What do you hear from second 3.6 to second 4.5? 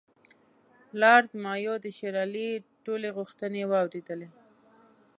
واورېدلې.